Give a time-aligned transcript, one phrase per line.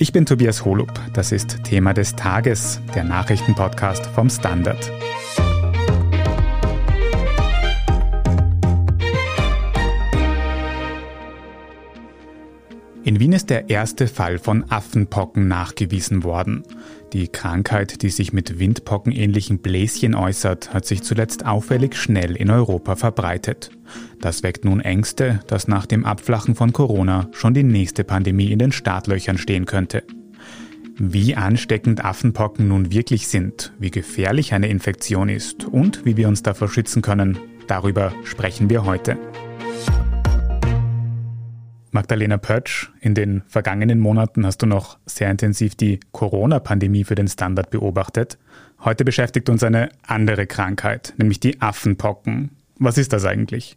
[0.00, 0.92] Ich bin Tobias Holub.
[1.12, 4.92] Das ist Thema des Tages, der Nachrichtenpodcast vom Standard.
[13.02, 16.62] In Wien ist der erste Fall von Affenpocken nachgewiesen worden.
[17.14, 22.96] Die Krankheit, die sich mit Windpockenähnlichen Bläschen äußert, hat sich zuletzt auffällig schnell in Europa
[22.96, 23.70] verbreitet.
[24.20, 28.58] Das weckt nun Ängste, dass nach dem Abflachen von Corona schon die nächste Pandemie in
[28.58, 30.02] den Startlöchern stehen könnte.
[30.98, 36.42] Wie ansteckend Affenpocken nun wirklich sind, wie gefährlich eine Infektion ist und wie wir uns
[36.42, 39.16] davor schützen können, darüber sprechen wir heute.
[41.90, 47.28] Magdalena Pötsch, in den vergangenen Monaten hast du noch sehr intensiv die Corona-Pandemie für den
[47.28, 48.38] Standard beobachtet.
[48.84, 52.50] Heute beschäftigt uns eine andere Krankheit, nämlich die Affenpocken.
[52.78, 53.76] Was ist das eigentlich?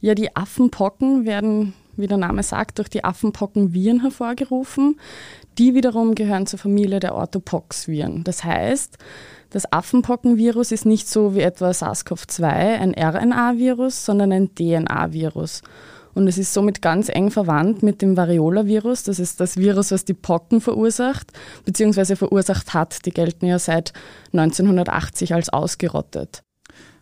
[0.00, 5.00] Ja, die Affenpocken werden, wie der Name sagt, durch die Affenpockenviren hervorgerufen.
[5.58, 8.22] Die wiederum gehören zur Familie der Orthopox-Viren.
[8.24, 8.98] Das heißt,
[9.50, 15.62] das Affenpockenvirus ist nicht so wie etwa SARS-CoV-2 ein RNA-Virus, sondern ein DNA-Virus.
[16.16, 19.02] Und es ist somit ganz eng verwandt mit dem Variola-Virus.
[19.02, 21.30] Das ist das Virus, was die Pocken verursacht,
[21.66, 23.04] beziehungsweise verursacht hat.
[23.04, 23.92] Die gelten ja seit
[24.32, 26.42] 1980 als ausgerottet.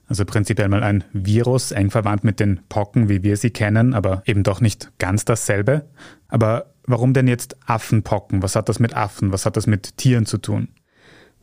[0.09, 4.25] Also prinzipiell mal ein Virus, eng verwandt mit den Pocken, wie wir sie kennen, aber
[4.27, 5.85] eben doch nicht ganz dasselbe.
[6.27, 8.43] Aber warum denn jetzt Affenpocken?
[8.43, 9.31] Was hat das mit Affen?
[9.31, 10.71] Was hat das mit Tieren zu tun?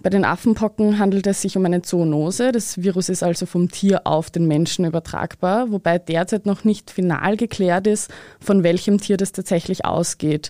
[0.04, 2.52] Bei den Affenpocken handelt es sich um eine Zoonose.
[2.52, 7.38] Das Virus ist also vom Tier auf den Menschen übertragbar, wobei derzeit noch nicht final
[7.38, 10.50] geklärt ist, von welchem Tier das tatsächlich ausgeht.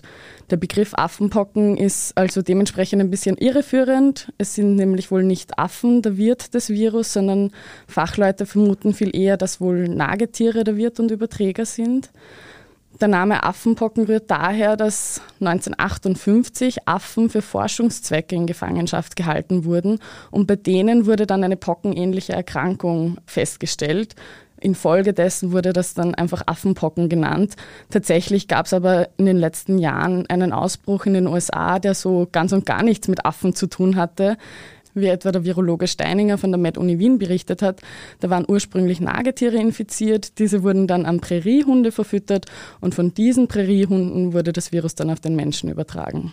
[0.50, 4.32] Der Begriff Affenpocken ist also dementsprechend ein bisschen irreführend.
[4.38, 7.50] Es sind nämlich wohl nicht Affen der Wirt des Virus, sondern
[7.86, 12.10] Fachleute vermuten viel eher, dass wohl Nagetiere der Wirt und Überträger sind.
[13.02, 19.98] Der Name Affenpocken rührt daher, dass 1958 Affen für Forschungszwecke in Gefangenschaft gehalten wurden
[20.30, 24.14] und bei denen wurde dann eine pockenähnliche Erkrankung festgestellt.
[24.60, 27.56] Infolgedessen wurde das dann einfach Affenpocken genannt.
[27.90, 32.28] Tatsächlich gab es aber in den letzten Jahren einen Ausbruch in den USA, der so
[32.30, 34.36] ganz und gar nichts mit Affen zu tun hatte
[34.94, 37.80] wie etwa der Virologe Steininger von der Med-Uni Wien berichtet hat.
[38.20, 42.46] Da waren ursprünglich Nagetiere infiziert, diese wurden dann an Präriehunde verfüttert
[42.80, 46.32] und von diesen Präriehunden wurde das Virus dann auf den Menschen übertragen.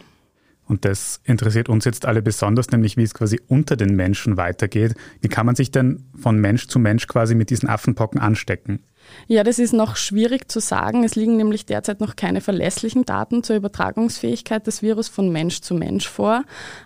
[0.70, 4.94] Und das interessiert uns jetzt alle besonders, nämlich wie es quasi unter den Menschen weitergeht.
[5.20, 8.84] Wie kann man sich denn von Mensch zu Mensch quasi mit diesen Affenpocken anstecken?
[9.28, 11.04] Ja, das ist noch schwierig zu sagen.
[11.04, 15.76] Es liegen nämlich derzeit noch keine verlässlichen Daten zur Übertragungsfähigkeit des Virus von Mensch zu
[15.76, 16.44] Mensch vor.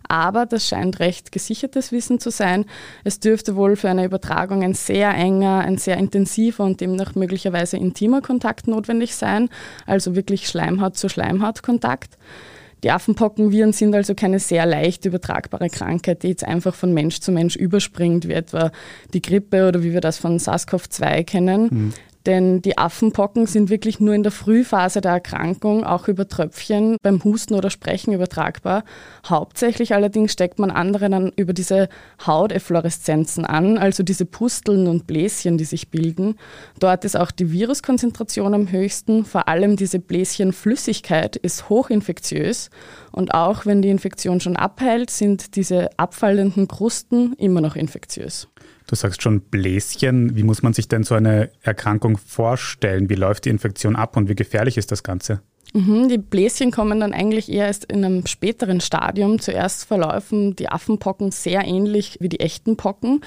[0.07, 2.65] Aber das scheint recht gesichertes Wissen zu sein.
[3.03, 7.77] Es dürfte wohl für eine Übertragung ein sehr enger, ein sehr intensiver und demnach möglicherweise
[7.77, 9.49] intimer Kontakt notwendig sein.
[9.85, 12.17] Also wirklich Schleimhaut zu Schleimhautkontakt.
[12.83, 17.31] Die Affenpockenviren sind also keine sehr leicht übertragbare Krankheit, die jetzt einfach von Mensch zu
[17.31, 18.71] Mensch überspringt, wie etwa
[19.13, 21.63] die Grippe oder wie wir das von SARS-CoV-2 kennen.
[21.71, 21.93] Mhm.
[22.25, 27.23] Denn die Affenpocken sind wirklich nur in der Frühphase der Erkrankung, auch über Tröpfchen, beim
[27.23, 28.83] Husten oder Sprechen übertragbar.
[29.27, 31.89] Hauptsächlich allerdings steckt man andere dann über diese
[32.25, 36.35] Hauteffloreszenzen an, also diese Pusteln und Bläschen, die sich bilden.
[36.79, 39.25] Dort ist auch die Viruskonzentration am höchsten.
[39.25, 42.69] Vor allem diese Bläschenflüssigkeit ist hochinfektiös.
[43.11, 48.47] Und auch wenn die Infektion schon abheilt, sind diese abfallenden Krusten immer noch infektiös.
[48.87, 50.35] Du sagst schon Bläschen.
[50.35, 53.09] Wie muss man sich denn so eine Erkrankung vorstellen?
[53.09, 55.41] Wie läuft die Infektion ab und wie gefährlich ist das Ganze?
[55.73, 59.39] Mhm, die Bläschen kommen dann eigentlich eher erst in einem späteren Stadium.
[59.39, 63.21] Zuerst verlaufen die Affenpocken sehr ähnlich wie die echten Pocken.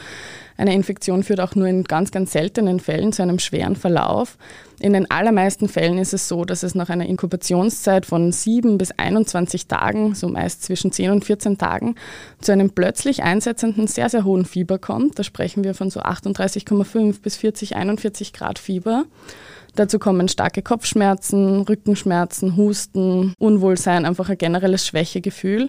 [0.56, 4.38] Eine Infektion führt auch nur in ganz, ganz seltenen Fällen zu einem schweren Verlauf.
[4.78, 8.90] In den allermeisten Fällen ist es so, dass es nach einer Inkubationszeit von 7 bis
[8.92, 11.94] 21 Tagen, so meist zwischen 10 und 14 Tagen,
[12.40, 15.18] zu einem plötzlich einsetzenden, sehr, sehr hohen Fieber kommt.
[15.18, 19.04] Da sprechen wir von so 38,5 bis 40, 41 Grad Fieber.
[19.76, 25.68] Dazu kommen starke Kopfschmerzen, Rückenschmerzen, Husten, Unwohlsein, einfach ein generelles Schwächegefühl.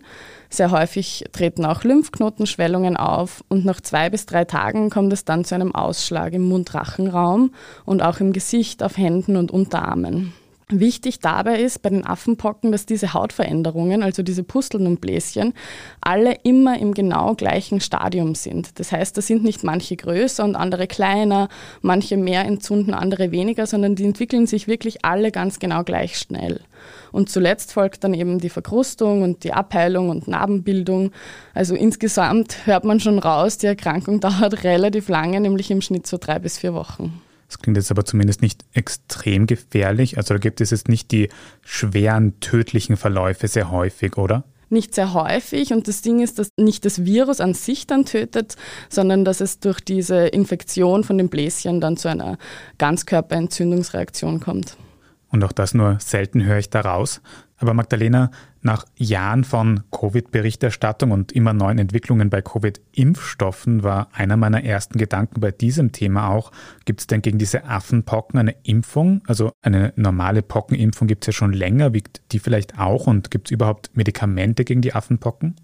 [0.49, 5.43] Sehr häufig treten auch Lymphknotenschwellungen auf und nach zwei bis drei Tagen kommt es dann
[5.43, 7.51] zu einem Ausschlag im Mund-Rachenraum
[7.85, 10.33] und auch im Gesicht, auf Händen und Unterarmen.
[10.69, 15.53] Wichtig dabei ist bei den Affenpocken, dass diese Hautveränderungen, also diese Pusteln und Bläschen,
[16.01, 18.77] alle immer im genau gleichen Stadium sind.
[18.77, 21.47] Das heißt, da sind nicht manche größer und andere kleiner,
[21.81, 26.59] manche mehr entzünden, andere weniger, sondern die entwickeln sich wirklich alle ganz genau gleich schnell.
[27.13, 31.11] Und zuletzt folgt dann eben die Verkrustung und die Abheilung und Narbenbildung.
[31.53, 36.17] Also insgesamt hört man schon raus, die Erkrankung dauert relativ lange, nämlich im Schnitt so
[36.17, 37.21] drei bis vier Wochen.
[37.47, 40.17] Das klingt jetzt aber zumindest nicht extrem gefährlich.
[40.17, 41.29] Also da gibt es jetzt nicht die
[41.61, 44.43] schweren tödlichen Verläufe sehr häufig, oder?
[44.69, 48.57] Nicht sehr häufig und das Ding ist, dass nicht das Virus an sich dann tötet,
[48.89, 52.37] sondern dass es durch diese Infektion von den Bläschen dann zu einer
[52.77, 54.75] Ganzkörperentzündungsreaktion kommt.
[55.29, 57.21] Und auch das nur selten höre ich daraus.
[57.57, 58.29] Aber Magdalena,
[58.61, 65.41] nach Jahren von Covid-Berichterstattung und immer neuen Entwicklungen bei Covid-Impfstoffen war einer meiner ersten Gedanken
[65.41, 66.51] bei diesem Thema auch,
[66.85, 69.21] gibt es denn gegen diese Affenpocken eine Impfung?
[69.25, 73.47] Also eine normale Pockenimpfung gibt es ja schon länger, wiegt die vielleicht auch und gibt
[73.47, 75.55] es überhaupt Medikamente gegen die Affenpocken?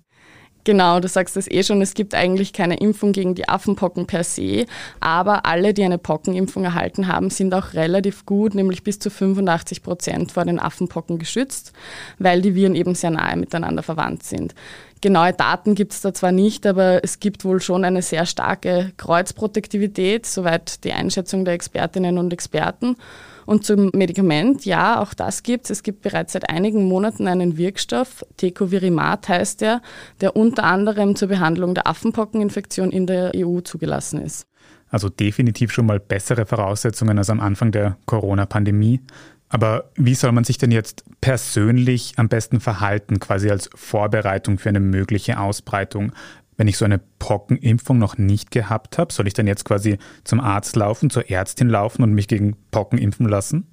[0.65, 4.23] Genau, du sagst es eh schon, es gibt eigentlich keine Impfung gegen die Affenpocken per
[4.23, 4.65] se,
[5.01, 9.83] aber alle, die eine Pockenimpfung erhalten haben, sind auch relativ gut, nämlich bis zu 85
[9.83, 11.73] Prozent vor den Affenpocken geschützt,
[12.17, 14.55] weil die Viren eben sehr nahe miteinander verwandt sind.
[15.01, 18.93] Genaue Daten gibt es da zwar nicht, aber es gibt wohl schon eine sehr starke
[18.95, 22.95] Kreuzprotektivität, soweit die Einschätzung der Expertinnen und Experten.
[23.45, 25.71] Und zum Medikament, ja, auch das gibt es.
[25.71, 29.81] Es gibt bereits seit einigen Monaten einen Wirkstoff, Tecovirimat heißt der,
[30.21, 34.47] der unter anderem zur Behandlung der Affenpockeninfektion in der EU zugelassen ist.
[34.89, 39.01] Also definitiv schon mal bessere Voraussetzungen als am Anfang der Corona-Pandemie.
[39.49, 44.69] Aber wie soll man sich denn jetzt persönlich am besten verhalten, quasi als Vorbereitung für
[44.69, 46.11] eine mögliche Ausbreitung?
[46.57, 50.39] Wenn ich so eine Pockenimpfung noch nicht gehabt habe, soll ich dann jetzt quasi zum
[50.39, 53.67] Arzt laufen, zur Ärztin laufen und mich gegen Pocken impfen lassen?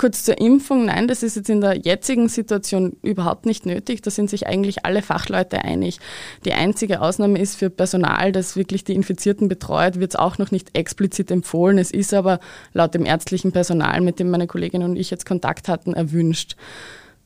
[0.00, 4.00] Kurz zur Impfung, nein, das ist jetzt in der jetzigen Situation überhaupt nicht nötig.
[4.00, 5.98] Da sind sich eigentlich alle Fachleute einig.
[6.46, 10.52] Die einzige Ausnahme ist für Personal, das wirklich die Infizierten betreut, wird es auch noch
[10.52, 11.76] nicht explizit empfohlen.
[11.76, 12.40] Es ist aber
[12.72, 16.56] laut dem ärztlichen Personal, mit dem meine Kollegin und ich jetzt Kontakt hatten, erwünscht.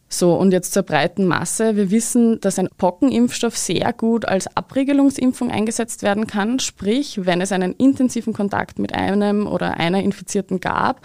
[0.09, 1.77] So, und jetzt zur breiten Masse.
[1.77, 6.61] Wir wissen, dass ein Pockenimpfstoff sehr gut als Abregelungsimpfung eingesetzt werden kann.
[6.61, 11.01] Sprich, wenn es einen intensiven Kontakt mit einem oder einer Infizierten gab,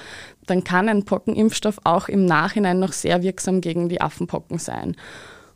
[0.46, 4.96] dann kann ein Pockenimpfstoff auch im Nachhinein noch sehr wirksam gegen die Affenpocken sein.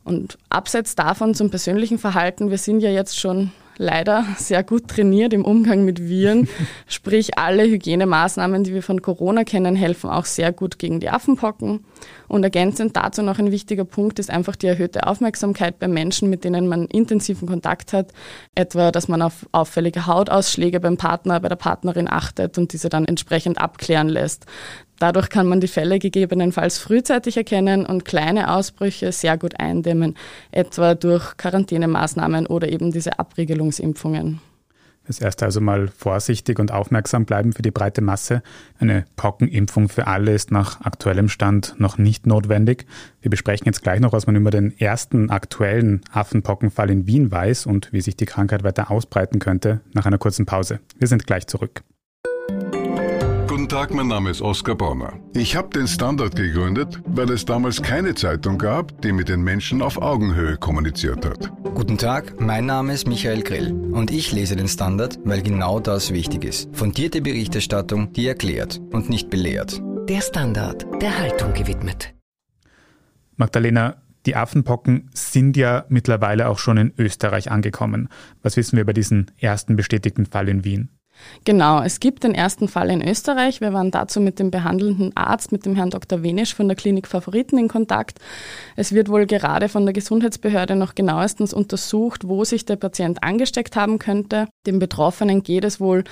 [0.03, 5.33] Und abseits davon zum persönlichen Verhalten, wir sind ja jetzt schon leider sehr gut trainiert
[5.33, 6.47] im Umgang mit Viren.
[6.87, 11.85] Sprich, alle Hygienemaßnahmen, die wir von Corona kennen, helfen auch sehr gut gegen die Affenpocken.
[12.27, 16.43] Und ergänzend dazu noch ein wichtiger Punkt ist einfach die erhöhte Aufmerksamkeit bei Menschen, mit
[16.43, 18.11] denen man intensiven Kontakt hat.
[18.55, 23.05] Etwa, dass man auf auffällige Hautausschläge beim Partner, bei der Partnerin achtet und diese dann
[23.05, 24.45] entsprechend abklären lässt.
[24.99, 30.15] Dadurch kann man die Fälle gegebenenfalls frühzeitig erkennen und kleine Ausbrüche sehr gut eindämmen,
[30.51, 34.39] etwa durch Quarantänemaßnahmen oder eben diese Abriegelungsimpfungen.
[35.05, 38.41] Das erste also mal vorsichtig und aufmerksam bleiben für die breite Masse.
[38.79, 42.85] Eine Pockenimpfung für alle ist nach aktuellem Stand noch nicht notwendig.
[43.21, 47.65] Wir besprechen jetzt gleich noch, was man über den ersten aktuellen Affenpockenfall in Wien weiß
[47.65, 50.79] und wie sich die Krankheit weiter ausbreiten könnte nach einer kurzen Pause.
[50.97, 51.83] Wir sind gleich zurück.
[53.63, 55.13] Guten Tag, mein Name ist Oskar Bonner.
[55.33, 59.81] Ich habe den Standard gegründet, weil es damals keine Zeitung gab, die mit den Menschen
[59.81, 61.49] auf Augenhöhe kommuniziert hat.
[61.73, 66.11] Guten Tag, mein Name ist Michael Grill und ich lese den Standard, weil genau das
[66.11, 66.75] wichtig ist.
[66.75, 69.81] Fundierte Berichterstattung, die erklärt und nicht belehrt.
[70.09, 72.13] Der Standard, der Haltung gewidmet.
[73.37, 73.95] Magdalena,
[74.25, 78.09] die Affenpocken sind ja mittlerweile auch schon in Österreich angekommen.
[78.41, 80.89] Was wissen wir über diesen ersten bestätigten Fall in Wien?
[81.45, 83.61] Genau, es gibt den ersten Fall in Österreich.
[83.61, 86.23] Wir waren dazu mit dem behandelnden Arzt, mit dem Herrn Dr.
[86.23, 88.19] Wenisch von der Klinik Favoriten in Kontakt.
[88.75, 93.75] Es wird wohl gerade von der Gesundheitsbehörde noch genauestens untersucht, wo sich der Patient angesteckt
[93.75, 94.47] haben könnte.
[94.65, 96.03] Dem Betroffenen geht es wohl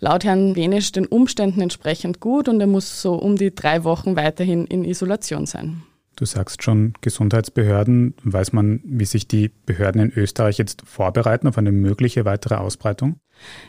[0.00, 4.16] laut Herrn Wenisch den Umständen entsprechend gut und er muss so um die drei Wochen
[4.16, 5.82] weiterhin in Isolation sein.
[6.18, 8.14] Du sagst schon Gesundheitsbehörden.
[8.24, 13.20] Weiß man, wie sich die Behörden in Österreich jetzt vorbereiten auf eine mögliche weitere Ausbreitung?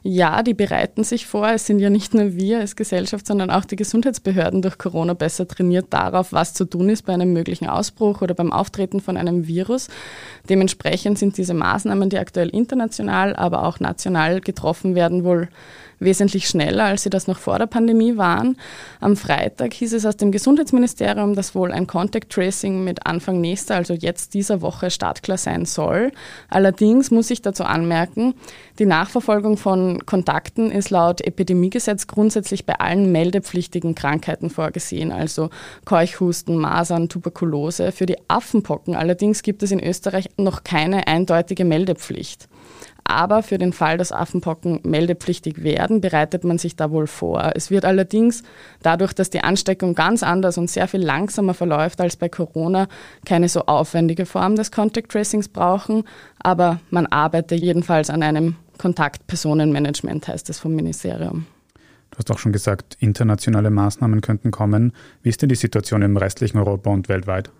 [0.03, 1.49] Ja, die bereiten sich vor.
[1.49, 5.47] Es sind ja nicht nur wir als Gesellschaft, sondern auch die Gesundheitsbehörden durch Corona besser
[5.47, 9.47] trainiert darauf, was zu tun ist bei einem möglichen Ausbruch oder beim Auftreten von einem
[9.47, 9.87] Virus.
[10.49, 15.49] Dementsprechend sind diese Maßnahmen, die aktuell international, aber auch national getroffen werden, wohl
[15.99, 18.57] wesentlich schneller, als sie das noch vor der Pandemie waren.
[18.99, 23.75] Am Freitag hieß es aus dem Gesundheitsministerium, dass wohl ein Contact Tracing mit Anfang nächster,
[23.75, 26.11] also jetzt dieser Woche startklar sein soll.
[26.49, 28.33] Allerdings muss ich dazu anmerken,
[28.79, 35.49] die Nachverfolgung von Kontakten ist laut Epidemiegesetz grundsätzlich bei allen meldepflichtigen Krankheiten vorgesehen, also
[35.85, 37.91] Keuchhusten, Masern, Tuberkulose.
[37.91, 42.47] Für die Affenpocken allerdings gibt es in Österreich noch keine eindeutige Meldepflicht.
[43.09, 47.53] Aber für den Fall, dass Affenpocken meldepflichtig werden, bereitet man sich da wohl vor.
[47.55, 48.43] Es wird allerdings
[48.83, 52.87] dadurch, dass die Ansteckung ganz anders und sehr viel langsamer verläuft als bei Corona,
[53.25, 56.03] keine so aufwendige Form des Contact Tracings brauchen.
[56.37, 61.45] Aber man arbeitet jedenfalls an einem Kontaktpersonenmanagement, heißt es vom Ministerium.
[62.09, 64.93] Du hast auch schon gesagt, internationale Maßnahmen könnten kommen.
[65.21, 67.51] Wie ist denn die Situation im restlichen Europa und weltweit?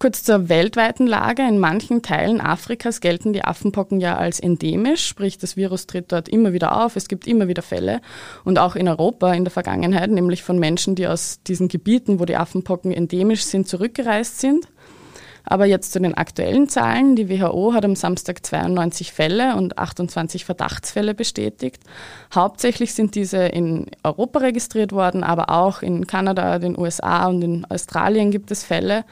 [0.00, 1.42] Kurz zur weltweiten Lage.
[1.42, 6.28] In manchen Teilen Afrikas gelten die Affenpocken ja als endemisch, sprich das Virus tritt dort
[6.28, 8.00] immer wieder auf, es gibt immer wieder Fälle.
[8.44, 12.26] Und auch in Europa in der Vergangenheit, nämlich von Menschen, die aus diesen Gebieten, wo
[12.26, 14.68] die Affenpocken endemisch sind, zurückgereist sind.
[15.50, 17.16] Aber jetzt zu den aktuellen Zahlen.
[17.16, 21.82] Die WHO hat am Samstag 92 Fälle und 28 Verdachtsfälle bestätigt.
[22.34, 27.64] Hauptsächlich sind diese in Europa registriert worden, aber auch in Kanada, den USA und in
[27.64, 29.06] Australien gibt es Fälle.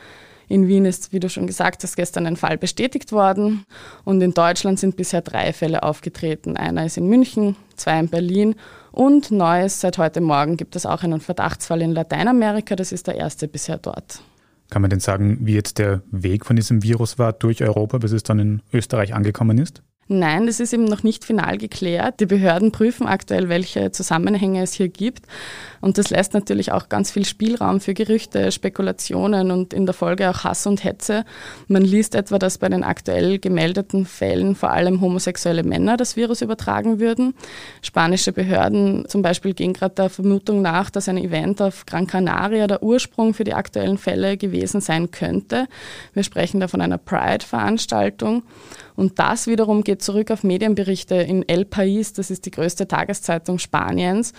[0.47, 3.64] In Wien ist, wie du schon gesagt hast, gestern ein Fall bestätigt worden.
[4.05, 6.59] Und in Deutschland sind bisher drei Fälle aufgetreten.
[6.59, 8.57] Einer ist in München, zwei in Berlin
[8.93, 12.76] und Neues seit heute Morgen gibt es auch einen Verdachtsfall in Lateinamerika.
[12.76, 14.21] Das ist der erste bisher dort.
[14.70, 18.12] Kann man denn sagen, wie jetzt der Weg von diesem Virus war durch Europa, bis
[18.12, 19.82] es dann in Österreich angekommen ist?
[20.09, 22.21] Nein, das ist eben noch nicht final geklärt.
[22.21, 25.27] Die Behörden prüfen aktuell, welche Zusammenhänge es hier gibt.
[25.81, 30.31] Und das lässt natürlich auch ganz viel Spielraum für Gerüchte, Spekulationen und in der Folge
[30.31, 31.25] auch Hass und Hetze.
[31.67, 36.41] Man liest etwa, dass bei den aktuell gemeldeten Fällen vor allem homosexuelle Männer das Virus
[36.41, 37.35] übertragen würden.
[37.83, 42.69] Spanische Behörden zum Beispiel gehen gerade der Vermutung nach, dass ein Event auf Gran Canaria
[42.69, 45.67] der Ursprung für die aktuellen Fälle gewesen sein könnte.
[46.15, 48.45] Wir sprechen da von einer Pride-Veranstaltung.
[48.97, 53.59] Und das wiederum geht zurück auf Medienberichte in El País, das ist die größte Tageszeitung
[53.59, 54.33] Spaniens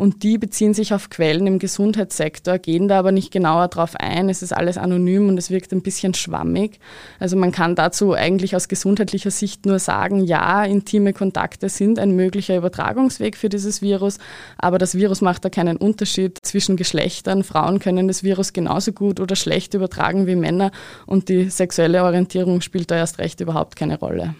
[0.00, 4.30] und die beziehen sich auf Quellen im Gesundheitssektor, gehen da aber nicht genauer drauf ein.
[4.30, 6.80] Es ist alles anonym und es wirkt ein bisschen schwammig.
[7.18, 12.12] Also man kann dazu eigentlich aus gesundheitlicher Sicht nur sagen, ja, intime Kontakte sind ein
[12.16, 14.16] möglicher Übertragungsweg für dieses Virus,
[14.56, 17.44] aber das Virus macht da keinen Unterschied zwischen Geschlechtern.
[17.44, 20.70] Frauen können das Virus genauso gut oder schlecht übertragen wie Männer
[21.04, 24.34] und die sexuelle Orientierung spielt da erst recht überhaupt keine Rolle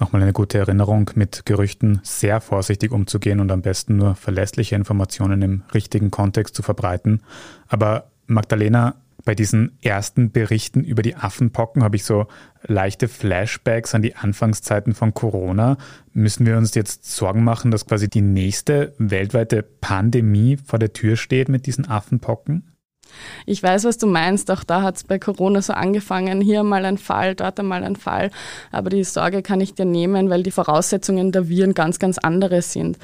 [0.00, 5.42] nochmal eine gute Erinnerung, mit Gerüchten sehr vorsichtig umzugehen und am besten nur verlässliche Informationen
[5.42, 7.22] im richtigen Kontext zu verbreiten.
[7.68, 12.26] Aber Magdalena, bei diesen ersten Berichten über die Affenpocken habe ich so
[12.62, 15.78] leichte Flashbacks an die Anfangszeiten von Corona.
[16.12, 21.16] Müssen wir uns jetzt Sorgen machen, dass quasi die nächste weltweite Pandemie vor der Tür
[21.16, 22.75] steht mit diesen Affenpocken?
[23.46, 24.50] Ich weiß, was du meinst.
[24.50, 26.40] Auch da hat es bei Corona so angefangen.
[26.40, 28.30] Hier mal ein Fall, dort einmal ein Fall.
[28.72, 32.62] Aber die Sorge kann ich dir nehmen, weil die Voraussetzungen der Viren ganz, ganz andere
[32.62, 32.98] sind.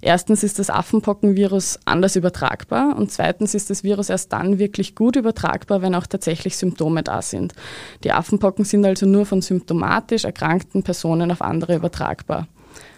[0.00, 5.16] Erstens ist das Affenpockenvirus anders übertragbar und zweitens ist das Virus erst dann wirklich gut
[5.16, 7.54] übertragbar, wenn auch tatsächlich Symptome da sind.
[8.04, 12.46] Die Affenpocken sind also nur von symptomatisch erkrankten Personen auf andere übertragbar.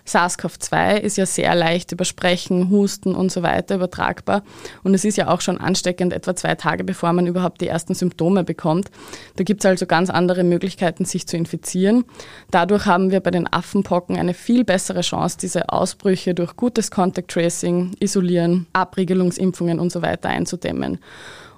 [0.09, 4.43] SARS-CoV-2 ist ja sehr leicht über Sprechen, Husten und so weiter übertragbar.
[4.83, 7.95] Und es ist ja auch schon ansteckend, etwa zwei Tage bevor man überhaupt die ersten
[7.95, 8.91] Symptome bekommt.
[9.37, 12.05] Da gibt es also ganz andere Möglichkeiten, sich zu infizieren.
[12.51, 17.31] Dadurch haben wir bei den Affenpocken eine viel bessere Chance, diese Ausbrüche durch gutes Contact
[17.31, 20.99] Tracing, Isolieren, Abriegelungsimpfungen und so weiter einzudämmen.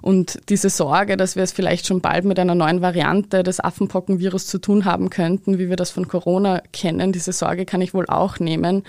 [0.01, 4.47] Und diese Sorge, dass wir es vielleicht schon bald mit einer neuen Variante des Affenpockenvirus
[4.47, 8.07] zu tun haben könnten, wie wir das von Corona kennen, diese Sorge kann ich wohl
[8.07, 8.83] auch nehmen.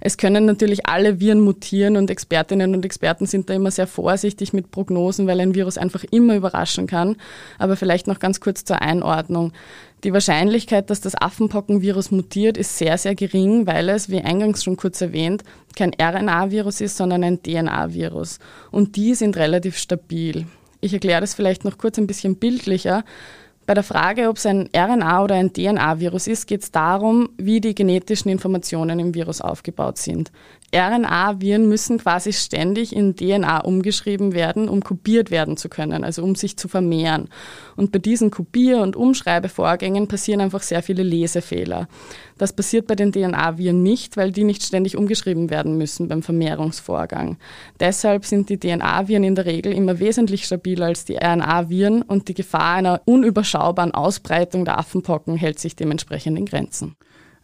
[0.00, 4.52] Es können natürlich alle Viren mutieren und Expertinnen und Experten sind da immer sehr vorsichtig
[4.52, 7.16] mit Prognosen, weil ein Virus einfach immer überraschen kann.
[7.58, 9.52] Aber vielleicht noch ganz kurz zur Einordnung.
[10.04, 14.76] Die Wahrscheinlichkeit, dass das Affenpockenvirus mutiert, ist sehr, sehr gering, weil es, wie eingangs schon
[14.76, 15.42] kurz erwähnt,
[15.74, 18.38] kein RNA-Virus ist, sondern ein DNA-Virus.
[18.70, 20.46] Und die sind relativ stabil.
[20.80, 23.04] Ich erkläre das vielleicht noch kurz ein bisschen bildlicher.
[23.66, 27.60] Bei der Frage, ob es ein RNA- oder ein DNA-Virus ist, geht es darum, wie
[27.60, 30.32] die genetischen Informationen im Virus aufgebaut sind.
[30.74, 36.34] RNA-Viren müssen quasi ständig in DNA umgeschrieben werden, um kopiert werden zu können, also um
[36.34, 37.28] sich zu vermehren.
[37.76, 41.88] Und bei diesen Kopier- und Umschreibevorgängen passieren einfach sehr viele Lesefehler.
[42.36, 47.38] Das passiert bei den DNA-Viren nicht, weil die nicht ständig umgeschrieben werden müssen beim Vermehrungsvorgang.
[47.80, 52.34] Deshalb sind die DNA-Viren in der Regel immer wesentlich stabiler als die RNA-Viren und die
[52.34, 56.94] Gefahr einer unüberschaubaren Ausbreitung der Affenpocken hält sich dementsprechend in Grenzen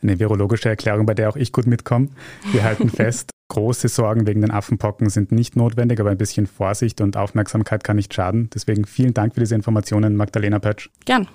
[0.05, 2.09] eine virologische Erklärung, bei der auch ich gut mitkomme.
[2.53, 7.01] Wir halten fest, große Sorgen wegen den Affenpocken sind nicht notwendig, aber ein bisschen Vorsicht
[7.01, 8.51] und Aufmerksamkeit kann nicht schaden.
[8.55, 10.91] Deswegen vielen Dank für diese Informationen, Magdalena Pötsch.
[11.05, 11.29] Gern.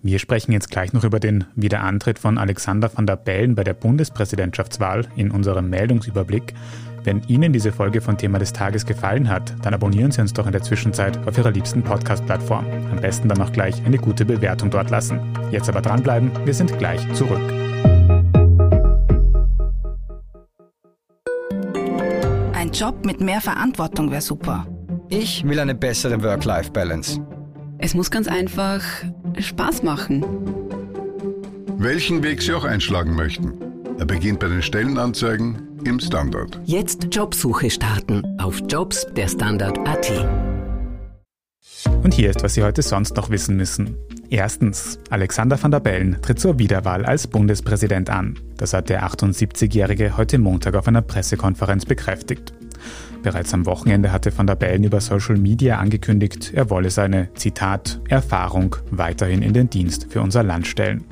[0.00, 3.74] Wir sprechen jetzt gleich noch über den Wiederantritt von Alexander van der Bellen bei der
[3.74, 6.54] Bundespräsidentschaftswahl in unserem Meldungsüberblick.
[7.02, 10.46] Wenn Ihnen diese Folge von Thema des Tages gefallen hat, dann abonnieren Sie uns doch
[10.46, 12.64] in der Zwischenzeit auf Ihrer liebsten Podcast-Plattform.
[12.92, 15.18] Am besten dann auch gleich eine gute Bewertung dort lassen.
[15.50, 17.40] Jetzt aber dranbleiben, wir sind gleich zurück.
[22.52, 24.64] Ein Job mit mehr Verantwortung wäre super.
[25.08, 27.20] Ich will eine bessere Work-Life-Balance.
[27.80, 28.82] Es muss ganz einfach
[29.42, 30.24] Spaß machen.
[31.76, 33.52] Welchen Weg Sie auch einschlagen möchten.
[33.98, 36.60] Er beginnt bei den Stellenanzeigen im Standard.
[36.64, 40.26] Jetzt Jobsuche starten auf Jobs der Standard.at.
[42.02, 43.96] Und hier ist, was Sie heute sonst noch wissen müssen.
[44.30, 48.38] Erstens, Alexander van der Bellen tritt zur Wiederwahl als Bundespräsident an.
[48.56, 52.52] Das hat der 78-Jährige heute Montag auf einer Pressekonferenz bekräftigt.
[53.22, 58.00] Bereits am Wochenende hatte van der Bellen über Social Media angekündigt, er wolle seine, Zitat,
[58.08, 61.04] Erfahrung weiterhin in den Dienst für unser Land stellen.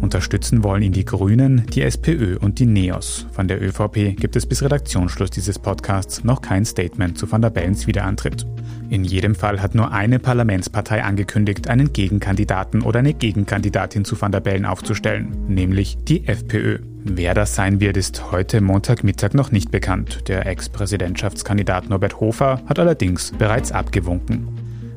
[0.00, 3.26] Unterstützen wollen ihn die Grünen, die SPÖ und die NEOS.
[3.32, 7.50] Von der ÖVP gibt es bis Redaktionsschluss dieses Podcasts noch kein Statement zu Van der
[7.50, 8.46] Bellens Wiederantritt.
[8.88, 14.32] In jedem Fall hat nur eine Parlamentspartei angekündigt, einen Gegenkandidaten oder eine Gegenkandidatin zu Van
[14.32, 16.78] der Bellen aufzustellen, nämlich die FPÖ.
[17.04, 20.28] Wer das sein wird, ist heute Montagmittag noch nicht bekannt.
[20.28, 24.48] Der Ex-Präsidentschaftskandidat Norbert Hofer hat allerdings bereits abgewunken.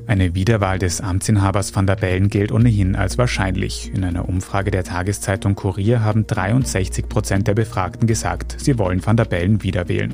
[0.05, 3.89] Eine Wiederwahl des Amtsinhabers van der Bellen gilt ohnehin als wahrscheinlich.
[3.93, 9.15] In einer Umfrage der Tageszeitung Kurier haben 63 Prozent der Befragten gesagt, sie wollen van
[9.15, 10.13] der Bellen wiederwählen.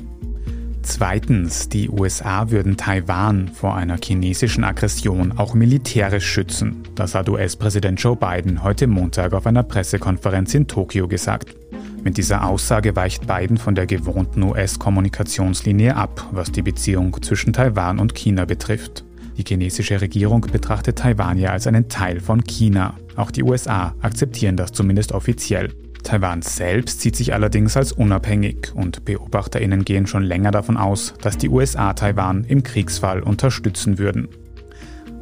[0.82, 6.84] Zweitens, die USA würden Taiwan vor einer chinesischen Aggression auch militärisch schützen.
[6.94, 11.54] Das hat US-Präsident Joe Biden heute Montag auf einer Pressekonferenz in Tokio gesagt.
[12.02, 17.98] Mit dieser Aussage weicht Biden von der gewohnten US-Kommunikationslinie ab, was die Beziehung zwischen Taiwan
[17.98, 19.04] und China betrifft.
[19.40, 22.92] Die chinesische Regierung betrachtet Taiwan ja als einen Teil von China.
[23.16, 25.72] Auch die USA akzeptieren das zumindest offiziell.
[26.02, 31.38] Taiwan selbst sieht sich allerdings als unabhängig und Beobachterinnen gehen schon länger davon aus, dass
[31.38, 34.28] die USA Taiwan im Kriegsfall unterstützen würden.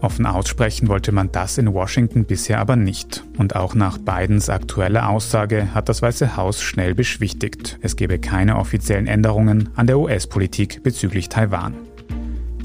[0.01, 3.23] Offen aussprechen wollte man das in Washington bisher aber nicht.
[3.37, 8.57] Und auch nach Bidens aktueller Aussage hat das Weiße Haus schnell beschwichtigt, es gebe keine
[8.57, 11.88] offiziellen Änderungen an der US-Politik bezüglich Taiwan.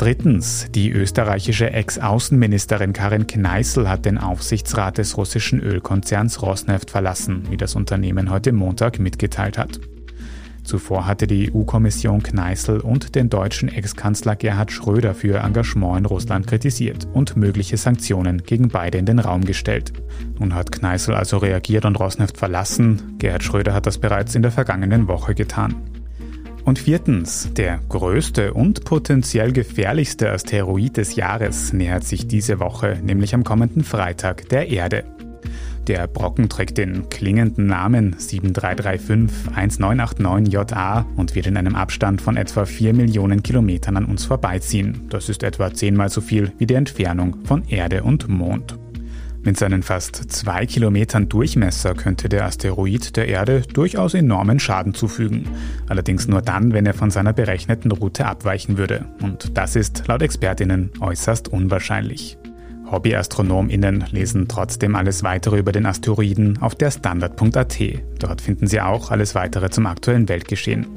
[0.03, 7.55] Drittens, die österreichische Ex-Außenministerin Karin Kneißl hat den Aufsichtsrat des russischen Ölkonzerns Rosneft verlassen, wie
[7.55, 9.79] das Unternehmen heute Montag mitgeteilt hat.
[10.65, 16.48] Zuvor hatte die EU-Kommission Kneißl und den deutschen Ex-Kanzler Gerhard Schröder für Engagement in Russland
[16.48, 19.93] kritisiert und mögliche Sanktionen gegen beide in den Raum gestellt.
[20.38, 23.16] Nun hat Kneißl also reagiert und Rosneft verlassen.
[23.20, 25.93] Gerhard Schröder hat das bereits in der vergangenen Woche getan.
[26.66, 33.36] Und viertens, der größte und potenziell gefährlichste Asteroid des Jahres nähert sich diese Woche, nämlich
[33.36, 35.04] am kommenden Freitag, der Erde.
[35.88, 42.94] Der Brocken trägt den klingenden Namen 7335-1989JA und wird in einem Abstand von etwa 4
[42.94, 45.08] Millionen Kilometern an uns vorbeiziehen.
[45.10, 48.80] Das ist etwa zehnmal so viel wie die Entfernung von Erde und Mond.
[49.46, 55.50] Mit seinen fast zwei Kilometern Durchmesser könnte der Asteroid der Erde durchaus enormen Schaden zufügen.
[55.90, 59.06] Allerdings nur dann, wenn er von seiner berechneten Route abweichen würde.
[59.22, 62.38] Und das ist laut Expertinnen äußerst unwahrscheinlich.
[62.90, 67.79] HobbyastronomInnen lesen trotzdem alles weitere über den Asteroiden auf der Standard.at.
[68.20, 70.88] Dort finden Sie auch alles weitere zum aktuellen Weltgeschehen.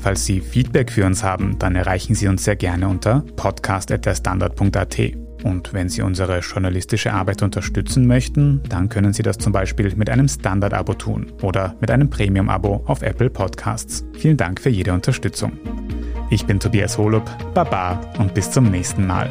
[0.00, 5.27] Falls Sie Feedback für uns haben, dann erreichen Sie uns sehr gerne unter podcast.derstandard.at.
[5.44, 10.10] Und wenn Sie unsere journalistische Arbeit unterstützen möchten, dann können Sie das zum Beispiel mit
[10.10, 14.04] einem Standard-Abo tun oder mit einem Premium-Abo auf Apple Podcasts.
[14.14, 15.52] Vielen Dank für jede Unterstützung.
[16.30, 17.24] Ich bin Tobias Holub,
[17.54, 19.30] Baba und bis zum nächsten Mal.